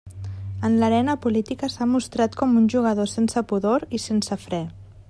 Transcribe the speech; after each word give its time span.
En 0.69 0.77
l'arena 0.83 1.15
política 1.25 1.69
s'ha 1.73 1.87
mostrat 1.91 2.39
com 2.41 2.59
un 2.63 2.67
jugador 2.77 3.13
sense 3.13 3.47
pudor 3.53 3.87
i 3.99 4.03
sense 4.09 4.43
fre. 4.49 4.65